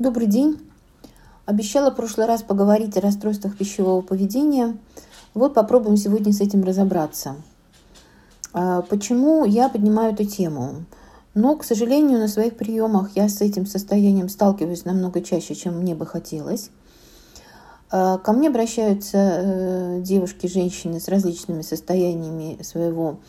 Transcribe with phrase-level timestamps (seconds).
[0.00, 0.58] Добрый день.
[1.46, 4.76] Обещала в прошлый раз поговорить о расстройствах пищевого поведения.
[5.34, 7.36] Вот попробуем сегодня с этим разобраться.
[8.52, 10.84] А, почему я поднимаю эту тему?
[11.34, 15.94] Но, к сожалению, на своих приемах я с этим состоянием сталкиваюсь намного чаще, чем мне
[15.94, 16.70] бы хотелось.
[17.92, 23.20] А, ко мне обращаются э, девушки, женщины с различными состояниями своего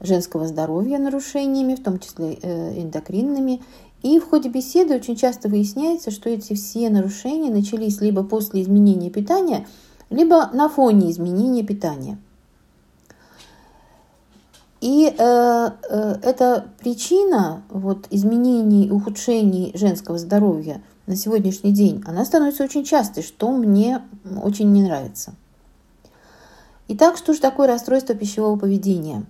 [0.00, 3.62] женского здоровья, нарушениями, в том числе э, эндокринными,
[4.04, 9.08] и в ходе беседы очень часто выясняется, что эти все нарушения начались либо после изменения
[9.08, 9.66] питания,
[10.10, 12.18] либо на фоне изменения питания.
[14.82, 22.26] И э, э, эта причина вот, изменений и ухудшений женского здоровья на сегодняшний день, она
[22.26, 24.02] становится очень частой, что мне
[24.42, 25.32] очень не нравится.
[26.88, 29.24] Итак, что же такое расстройство пищевого поведения?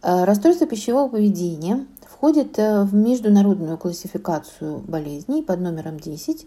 [0.00, 6.46] Э, расстройство пищевого поведения входит э, в международную классификацию болезней под номером 10,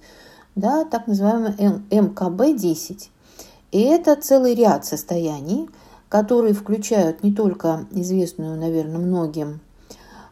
[0.56, 1.54] да, так называемый
[1.90, 3.10] МКБ-10.
[3.72, 5.70] И это целый ряд состояний,
[6.08, 9.60] которые включают не только известную, наверное, многим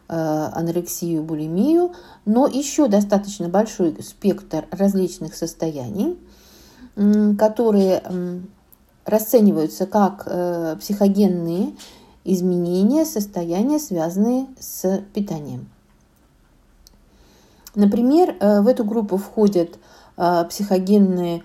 [0.08, 1.92] э, анорексию, булимию,
[2.24, 6.18] но еще достаточно большой спектр различных состояний,
[7.38, 8.02] которые
[9.06, 10.24] расцениваются как
[10.80, 11.74] психогенные
[12.32, 15.68] изменения состояния, связанные с питанием.
[17.74, 19.78] Например, э, в эту группу входят
[20.16, 21.42] э, психогенные,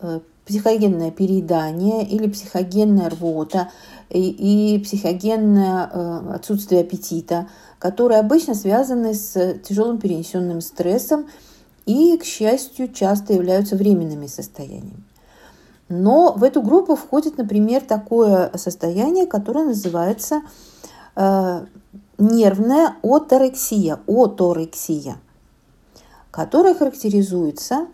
[0.00, 3.70] э, психогенное переедание или психогенная рвота
[4.08, 7.48] и, и психогенное отсутствие аппетита,
[7.78, 11.26] которые обычно связаны с тяжелым перенесенным стрессом
[11.84, 15.07] и, к счастью, часто являются временными состояниями.
[15.88, 20.42] Но в эту группу входит, например, такое состояние, которое называется
[21.16, 21.66] э,
[22.18, 25.16] нервная оторексия, оторексия,
[26.30, 27.86] которая характеризуется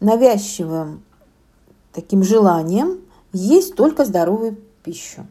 [0.00, 1.02] навязчивым
[1.92, 3.00] таким желанием
[3.32, 5.26] есть только здоровую пищу.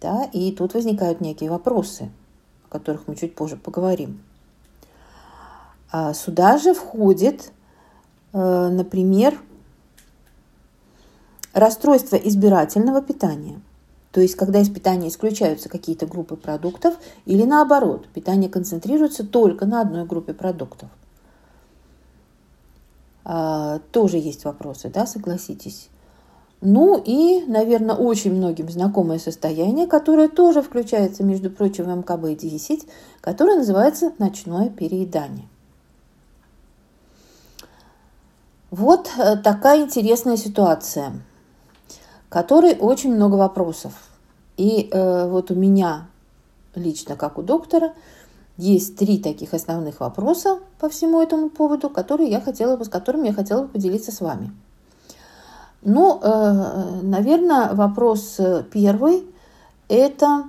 [0.00, 2.10] Да, и тут возникают некие вопросы,
[2.68, 4.20] о которых мы чуть позже поговорим.
[5.90, 7.52] А сюда же входит,
[8.32, 9.38] э, например,
[11.54, 13.60] Расстройство избирательного питания.
[14.10, 16.94] То есть, когда из питания исключаются какие-то группы продуктов,
[17.26, 20.88] или наоборот, питание концентрируется только на одной группе продуктов.
[23.24, 25.88] А, тоже есть вопросы, да, согласитесь.
[26.60, 32.88] Ну и, наверное, очень многим знакомое состояние, которое тоже включается, между прочим, в МКБ-10,
[33.20, 35.48] которое называется ночное переедание.
[38.70, 41.22] Вот э, такая интересная ситуация
[42.34, 43.92] которой очень много вопросов.
[44.56, 46.08] И э, вот у меня
[46.74, 47.92] лично, как у доктора,
[48.56, 53.28] есть три таких основных вопроса по всему этому поводу, которые я хотела бы, с которыми
[53.28, 54.52] я хотела бы поделиться с вами.
[55.82, 58.40] Ну, э, наверное, вопрос
[58.72, 59.24] первый–
[59.88, 60.42] это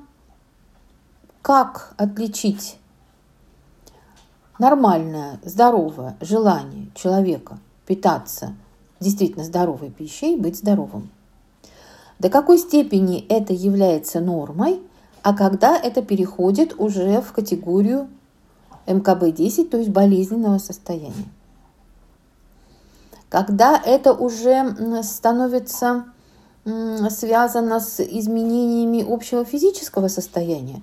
[1.44, 2.79] как отличить
[4.57, 8.56] нормальное, здоровое желание человека питаться
[9.00, 11.12] действительно здоровой пищей, быть здоровым.
[12.19, 14.81] До какой степени это является нормой,
[15.21, 18.07] а когда это переходит уже в категорию
[18.87, 21.25] МКБ-10, то есть болезненного состояния.
[23.29, 26.05] Когда это уже становится
[27.09, 30.81] связано с изменениями общего физического состояния,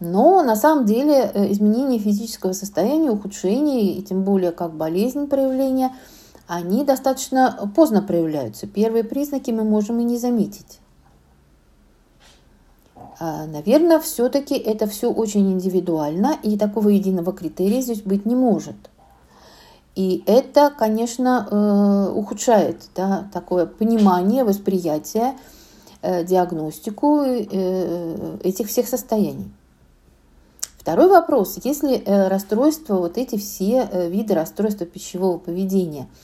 [0.00, 5.94] но на самом деле э, изменение физического состояния, ухудшение, и тем более как болезнь проявления–
[6.48, 8.66] они достаточно поздно проявляются.
[8.66, 10.80] Первые признаки мы можем и не заметить.
[13.20, 18.76] А, Наверное, все-таки это все очень индивидуально, и такого единого критерия здесь быть не может.
[19.94, 25.36] И это, конечно, э, ухудшает да, такое понимание, восприятие,
[26.00, 29.52] э, диагностику э, этих всех состояний.
[30.78, 31.58] Второй вопрос.
[31.62, 36.08] Если расстройства, вот эти все виды расстройства пищевого поведения–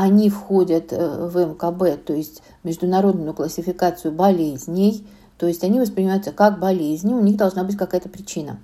[0.00, 5.04] они входят э, в МКБ, то есть международную классификацию болезней,
[5.38, 8.60] то есть они воспринимаются как болезни, у них должна быть какая-то причина.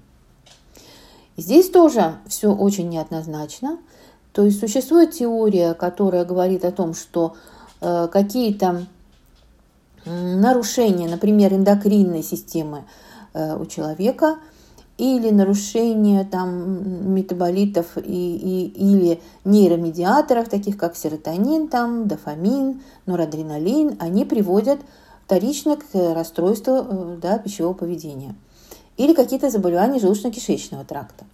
[1.36, 3.78] Здесь тоже все очень неоднозначно.
[4.30, 7.34] То есть существует теория, которая говорит о том, что
[7.80, 8.86] э, какие-то
[10.04, 12.84] нарушения, например, эндокринной системы
[13.32, 14.36] э, у человека–
[14.96, 24.24] или нарушение там, метаболитов и, и, или нейромедиаторов, таких как серотонин, там, дофамин, норадреналин, они
[24.24, 24.78] приводят
[25.24, 28.34] вторично к расстройству э, да, пищевого поведения.
[28.96, 31.24] Или какие-то заболевания желудочно-кишечного тракта.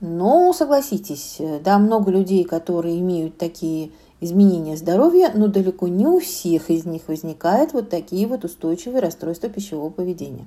[0.00, 3.90] Но согласитесь, да, много людей, которые имеют такие
[4.20, 9.48] изменения здоровья, но далеко не у всех из них возникают вот такие вот устойчивые расстройства
[9.48, 10.46] пищевого поведения.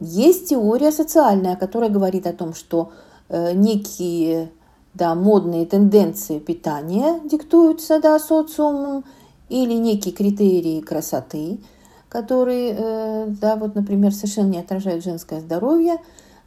[0.00, 2.92] Есть теория социальная, которая говорит о том, что
[3.28, 4.50] э, некие
[4.92, 9.04] да, модные тенденции питания диктуются да, социумом
[9.48, 11.60] или некие критерии красоты,
[12.08, 15.96] которые, э, да, вот, например, совершенно не отражают женское здоровье.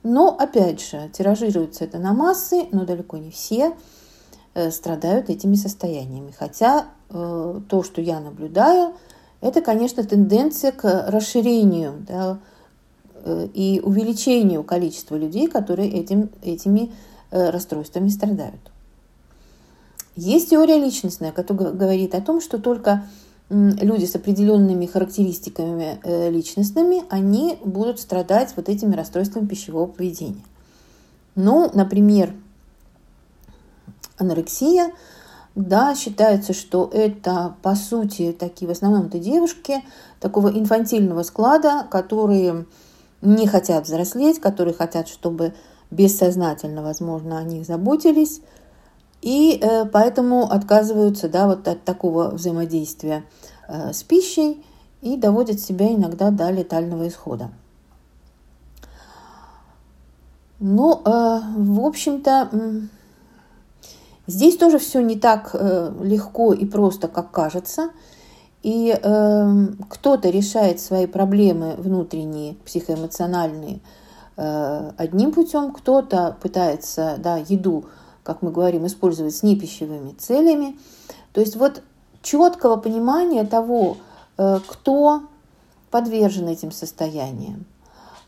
[0.03, 3.73] Но, опять же, тиражируется это на массы, но далеко не все
[4.53, 6.33] э, страдают этими состояниями.
[6.37, 8.93] Хотя то, что я наблюдаю,
[9.39, 12.39] это, конечно, тенденция к расширению да,
[13.53, 16.91] и увеличению количества людей, которые этим, этими
[17.31, 18.71] расстройствами страдают.
[20.15, 23.03] Есть теория личностная, которая говорит о том, что только
[23.49, 30.43] люди с определенными характеристиками э, личностными, они будут страдать вот этими расстройствами пищевого поведения.
[31.35, 32.33] Ну, например,
[34.17, 34.91] анорексия,
[35.55, 39.83] да, считается, что это, по сути, такие в основном это девушки
[40.19, 42.65] такого инфантильного склада, которые
[43.21, 45.53] не хотят взрослеть, которые хотят, чтобы
[45.91, 48.41] бессознательно, возможно, о них заботились,
[49.21, 53.23] и э, поэтому отказываются да, вот от такого взаимодействия
[53.67, 54.63] э, с пищей
[55.01, 57.49] и доводят себя иногда до летального исхода.
[60.59, 62.49] Ну, э, в общем-то,
[64.27, 65.55] здесь тоже все не так
[66.01, 67.89] легко и просто, как кажется.
[68.69, 68.93] И
[69.89, 73.79] кто-то решает свои проблемы внутренние, психоэмоциональные
[74.35, 77.85] одним путем, кто-то пытается да, еду
[78.27, 80.77] как мы говорим, использовать с непищевыми целями.
[81.31, 81.81] То есть вот
[82.21, 83.95] четкого понимания того,
[84.37, 85.21] э, кто
[85.91, 87.65] подвержен этим состояниям,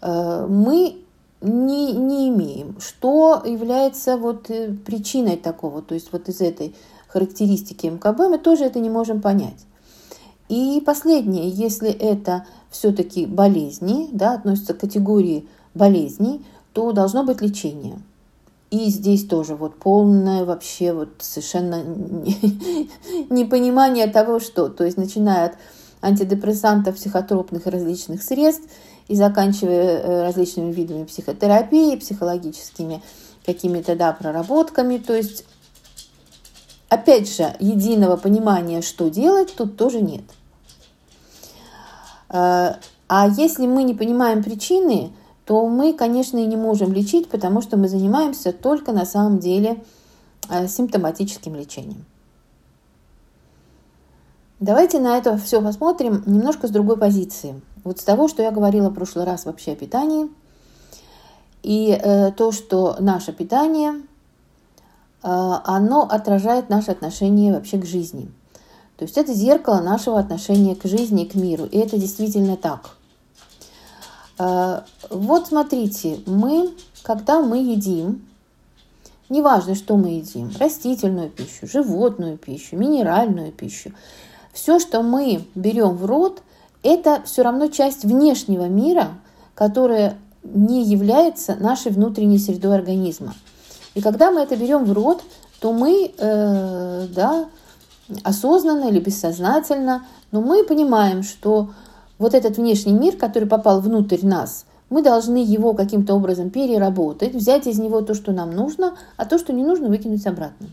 [0.02, 1.04] э, мы
[1.42, 2.80] не, не имеем.
[2.80, 6.74] Что является вот э, причиной такого, то есть вот из этой
[7.10, 9.66] характеристики МКБ мы тоже это не можем понять.
[10.50, 16.44] И последнее, если это все-таки болезни, да, относятся к категории болезней,
[16.74, 18.02] то должно быть лечение.
[18.72, 21.84] И здесь тоже вот полное вообще вот совершенно
[23.30, 24.70] непонимание того, что.
[24.70, 25.54] То есть начиная от
[26.02, 28.68] антидепрессантов, психотропных различных средств
[29.08, 33.02] и заканчивая э, различными видами психотерапии, психологическими
[33.46, 34.98] какими-то да, проработками.
[34.98, 35.46] То есть,
[36.90, 40.24] опять же, единого понимания, что делать, тут тоже нет.
[42.30, 45.12] А если мы не понимаем причины,
[45.46, 49.84] то мы, конечно, и не можем лечить, потому что мы занимаемся только на самом деле
[50.48, 52.06] э, симптоматическим лечением.
[54.60, 57.60] Давайте на это все посмотрим немножко с другой позиции.
[57.84, 60.30] Вот с того, что я говорила в прошлый раз вообще о питании,
[61.64, 64.02] и э, то, что наше питание, э,
[65.24, 68.32] оно отражает наше отношение вообще к жизни.
[69.00, 71.66] То есть это зеркало нашего отношения к жизни, к миру.
[71.66, 72.92] И это действительно так–
[74.40, 76.72] Э, вот смотрите, мы,
[77.04, 78.26] когда мы едим,
[79.28, 83.92] неважно, что мы едим, растительную пищу, животную пищу, минеральную пищу,
[84.54, 86.42] все, что мы берем в рот,
[86.82, 89.10] это все равно часть внешнего мира,
[89.54, 93.36] которая не является нашей внутренней средой организма.
[93.94, 95.22] И когда мы это берем в рот,
[95.60, 97.50] то мы, э, да,
[98.24, 101.70] осознанно или бессознательно, но мы понимаем, что
[102.18, 107.68] вот этот внешний мир, который попал внутрь нас, мы должны его каким-то образом переработать, взять
[107.68, 110.70] из него то, что нам нужно, а то, что не нужно, выкинуть обратно.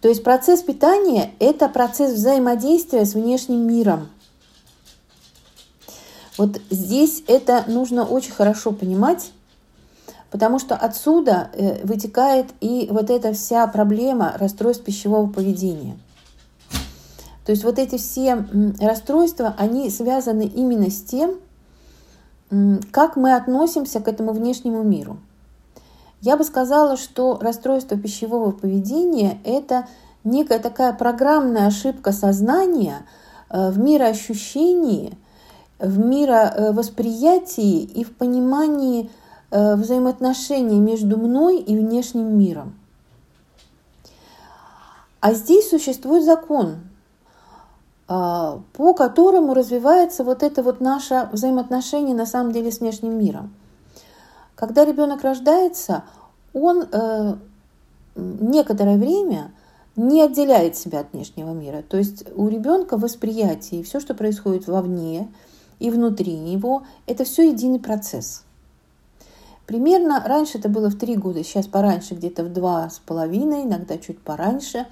[0.00, 4.08] То есть процесс питания– это процесс взаимодействия с внешним миром.
[6.36, 9.30] Вот здесь это нужно очень хорошо понимать,
[10.32, 15.96] потому что отсюда э, вытекает и вот эта вся проблема расстройств пищевого поведения–
[17.44, 18.46] то есть вот эти все
[18.80, 21.34] расстройства, они связаны именно с тем,
[22.90, 25.18] как мы относимся к этому внешнему миру.
[26.20, 29.88] Я бы сказала, что расстройство пищевого поведения– это
[30.22, 33.04] некая такая программная ошибка сознания
[33.50, 35.18] э, в мироощущении,
[35.80, 39.10] в мировосприятии и в понимании
[39.52, 42.74] э, взаимоотношений между мной и внешним миром.
[45.20, 46.78] А здесь существует закон,
[48.08, 53.54] а, по которому развивается вот это вот наше взаимоотношение на самом деле с внешним миром.
[54.56, 56.02] Когда ребенок рождается,
[56.52, 57.34] он э,
[58.16, 59.52] некоторое время
[59.94, 61.82] не отделяет себя от внешнего мира.
[61.88, 65.28] То есть у ребенка восприятие и все, что происходит вовне
[65.78, 68.44] и внутри него, это все единый процесс.
[69.72, 73.96] Примерно раньше это было в три года, сейчас пораньше где-то в два с половиной, иногда
[73.96, 74.86] чуть пораньше.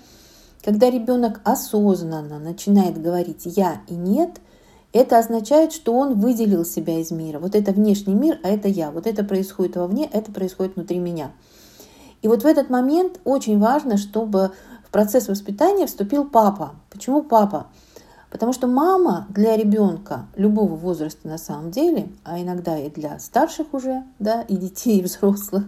[0.65, 4.41] Когда ребенок осознанно начинает говорить «я» и «нет»,
[4.95, 7.39] это означает, что он выделил себя из мира.
[7.39, 8.91] Вот это внешний мир, а это я.
[8.91, 11.33] Вот это происходит вовне, это происходит внутри меня.
[12.23, 14.53] И вот в этот момент очень важно, чтобы
[14.87, 16.75] в процесс воспитания вступил папа.
[16.89, 17.67] Почему папа?
[18.31, 23.75] Потому что мама для ребенка любого возраста на самом деле, а иногда и для старших
[23.75, 25.65] уже, да, и детей, и взрослых,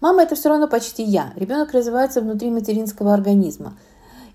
[0.00, 1.32] мама это все равно почти я.
[1.34, 3.74] Ребенок развивается внутри материнского организма.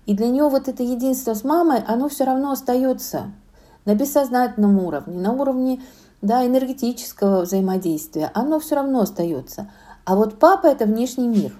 [0.04, 3.30] И для него вот это единство с мамой, оно все равно остается
[3.84, 5.80] на бессознательном уровне, на уровне
[6.22, 8.30] да, энергетического взаимодействия.
[8.34, 9.70] Оно все равно остается.
[10.04, 11.54] А вот папа это внешний мир.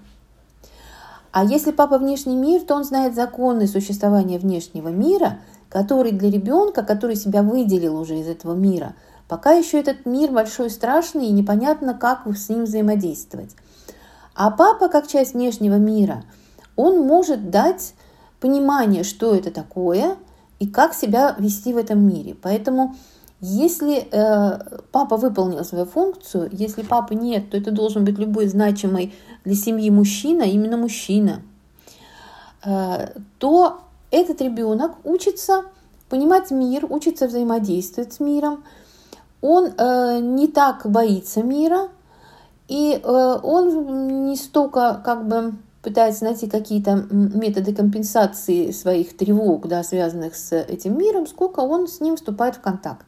[1.31, 5.39] А если папа внешний мир, то он знает законы существования внешнего мира–
[5.75, 8.95] который для ребенка, который себя выделил уже из этого мира,
[9.27, 13.57] пока еще этот мир большой, страшный и непонятно, как с ним взаимодействовать.
[14.37, 16.23] А папа, как часть внешнего мира,
[16.77, 17.95] он может дать
[18.39, 20.17] понимание, что это такое
[20.61, 22.37] и как себя вести в этом мире.
[22.41, 22.95] Поэтому
[23.41, 29.13] если э, папа выполнил свою функцию, если папы нет, то это должен быть любой значимый
[29.45, 31.43] для семьи мужчина, именно мужчина,
[32.65, 33.84] э, то
[34.15, 35.65] этот ребенок учится
[36.09, 38.65] понимать мир, учится взаимодействовать с миром.
[39.41, 41.89] Он э, не так боится мира,
[42.69, 49.83] и э, он не столько как бы пытается найти какие-то методы компенсации своих тревог, да,
[49.85, 53.07] связанных с этим миром, сколько он с ним вступает в контакт.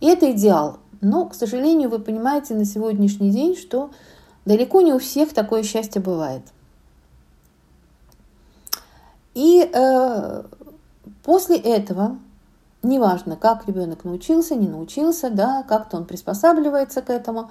[0.00, 0.78] И это идеал.
[1.00, 3.90] Но, к сожалению, вы понимаете на сегодняшний день, что
[4.44, 6.42] далеко не у всех такое счастье бывает.
[9.34, 10.42] И э,
[11.24, 12.18] после этого,
[12.82, 17.50] неважно, как ребенок научился, не научился, да, как-то он приспосабливается к этому,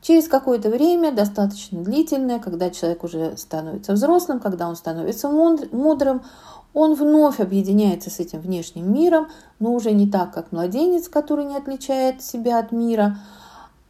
[0.00, 6.22] через какое-то время, достаточно длительное, когда человек уже становится взрослым, когда он становится мудрым,
[6.72, 11.56] он вновь объединяется с этим внешним миром, но уже не так, как младенец, который не
[11.56, 13.18] отличает себя от мира,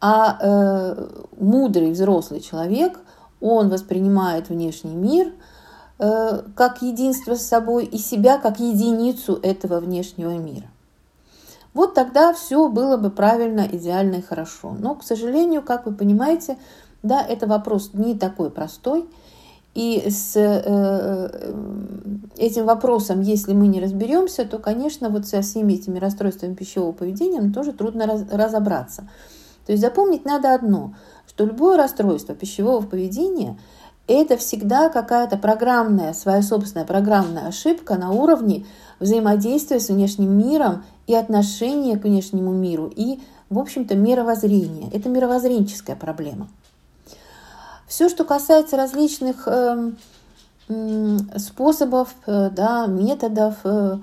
[0.01, 1.07] а э,
[1.39, 2.99] мудрый взрослый человек,
[3.39, 5.31] он воспринимает внешний мир–
[6.01, 10.65] как единство с собой и себя как единицу этого внешнего мира.
[11.75, 14.75] Вот тогда все было бы правильно, идеально и хорошо.
[14.77, 16.57] Но, к сожалению, как вы понимаете,
[17.03, 19.05] да, это вопрос не такой простой.
[19.75, 21.53] И с э,
[22.35, 27.41] этим вопросом, если мы не разберемся, то, конечно, вот со всеми этими расстройствами пищевого поведения
[27.53, 29.07] тоже трудно раз, разобраться.
[29.65, 30.95] То есть запомнить надо одно,
[31.27, 33.59] что любое расстройство пищевого поведения–
[34.07, 38.65] это всегда какая-то программная, своя собственная программная ошибка на уровне
[38.99, 44.89] взаимодействия с внешним миром и отношения к внешнему миру и, в общем-то, мировоззрения.
[44.91, 46.47] Это мировоззренческая проблема.
[47.87, 49.91] Все, что касается различных э,
[50.69, 53.97] э, способов, э, да, методов э,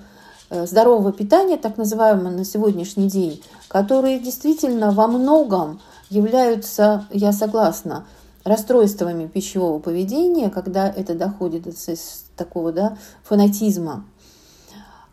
[0.51, 8.05] э, здорового питания, так называемого на сегодняшний день, которые действительно во многом являются, я согласна,
[8.49, 11.73] расстройствами пищевого поведения, когда это доходит до
[12.37, 14.05] такого да, фанатизма.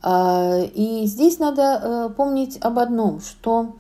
[0.01, 3.75] А, и здесь надо э, помнить об одном, что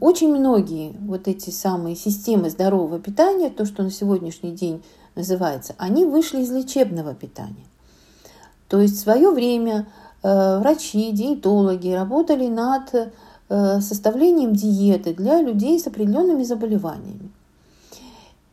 [0.00, 4.82] очень многие вот эти самые системы здорового питания, то, что на сегодняшний день
[5.14, 7.66] называется, они вышли из лечебного питания.
[8.68, 9.86] То есть в свое время
[10.22, 13.12] э, врачи, диетологи работали над
[13.48, 17.30] э, составлением диеты для людей с определенными заболеваниями.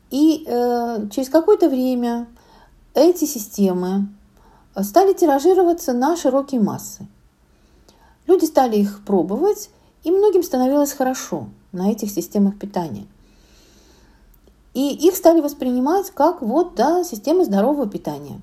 [0.10, 2.28] И э, через какое-то время
[2.94, 4.08] эти системы
[4.82, 7.06] стали тиражироваться на широкие массы.
[8.28, 9.70] Люди стали их пробовать,
[10.04, 13.06] и многим становилось хорошо на этих системах питания.
[14.74, 18.40] И их стали воспринимать как вот, да, системы здорового питания.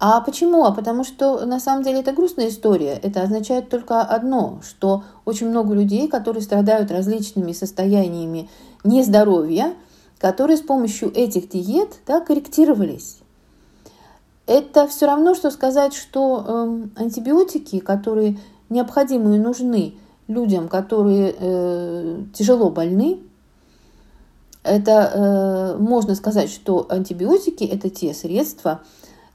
[0.00, 0.64] А почему?
[0.64, 2.98] А потому что на самом деле это грустная история.
[3.02, 8.50] Это означает только одно, что очень много людей, которые страдают различными состояниями
[8.82, 9.74] нездоровья,
[10.18, 13.18] которые с помощью этих диет да, корректировались.
[14.46, 19.94] Это все равно, что сказать, что э, антибиотики, которые необходимы и нужны
[20.28, 23.20] людям, которые э, тяжело больны,
[24.62, 28.80] это э, можно сказать, что антибиотики это те средства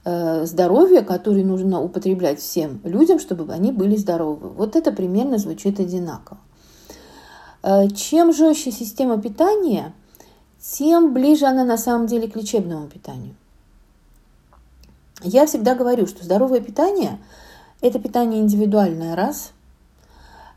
[0.04, 4.48] э, здоровья, которые нужно употреблять всем людям, чтобы они были здоровы.
[4.48, 6.38] Вот это примерно звучит одинаково.
[7.62, 9.92] Э, чем жестче система питания,
[10.60, 13.34] тем ближе она на самом деле к лечебному питанию.
[15.22, 17.18] Я всегда говорю, что здоровое питание–
[17.80, 19.52] это питание индивидуальное, раз.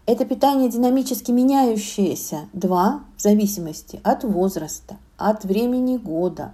[0.05, 2.48] Это питание динамически меняющееся.
[2.53, 6.53] Два, в зависимости от возраста, от времени года,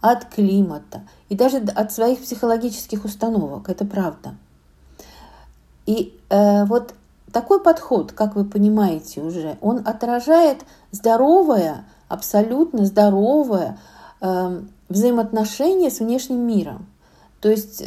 [0.00, 3.68] от климата и даже от своих психологических установок.
[3.68, 4.34] Это правда.
[5.86, 6.94] И э, вот
[7.32, 13.78] такой подход, как вы понимаете уже, он отражает здоровое, абсолютно здоровое
[14.20, 16.86] э, взаимоотношение с внешним миром.
[17.40, 17.84] То есть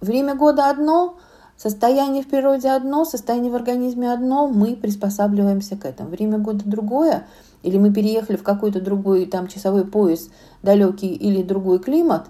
[0.00, 1.16] время года одно,
[1.56, 6.08] состояние в природе одно, состояние в организме одно, мы приспосабливаемся к этому.
[6.08, 7.26] Время года другое,
[7.62, 10.30] или мы переехали в какой-то другой там часовой пояс
[10.62, 12.26] далекий или другой климат,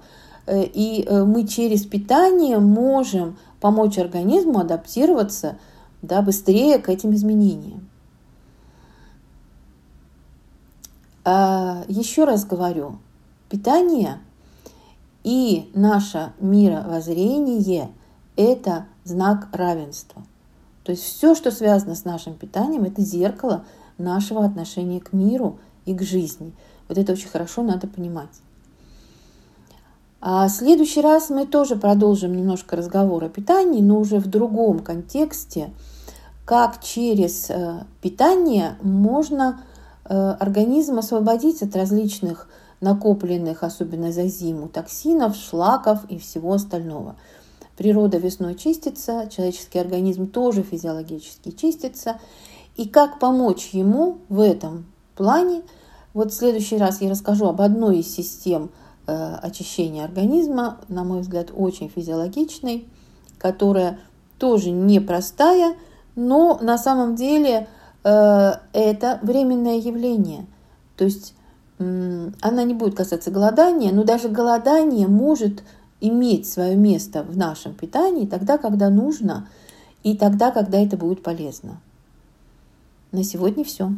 [0.47, 5.57] э, и э, мы через питание можем помочь организму адаптироваться
[6.02, 7.88] да, быстрее к этим изменениям.
[11.17, 11.17] А,
[11.88, 12.99] еще раз говорю,
[13.49, 14.20] питание
[15.25, 17.90] и наше мировоззрение–
[18.37, 20.23] это знак равенства.
[20.85, 23.64] То есть все, что связано с нашим питанием, это зеркало
[23.99, 26.52] нашего отношения к миру и к жизни.
[26.88, 28.40] Вот это очень хорошо надо понимать.
[30.20, 34.80] А в следующий раз мы тоже продолжим немножко разговор о питании, но уже в другом
[34.80, 35.70] контексте,
[36.44, 39.61] как через э, питание можно
[40.09, 42.49] организм освободить от различных
[42.81, 47.17] накопленных, особенно за зиму, токсинов, шлаков и всего остального.
[47.77, 52.19] Природа весной чистится, человеческий организм тоже физиологически чистится.
[52.77, 54.87] И как помочь ему в этом
[55.17, 55.62] плане,
[56.15, 58.71] вот в следующий раз я расскажу об одной из систем–
[59.11, 62.87] Э, очищения организма, на мой взгляд, очень физиологичной,
[63.38, 64.00] которая
[64.38, 65.77] тоже непростая,
[66.15, 67.67] но на самом деле э,
[68.09, 70.47] это временное явление.
[70.97, 71.35] То есть
[71.79, 75.62] она не будет касаться голодания, но даже голодание может
[76.00, 79.49] иметь свое место в нашем питании тогда, когда нужно,
[80.03, 81.81] и тогда, когда это будет полезно.
[83.12, 83.91] На сегодня все.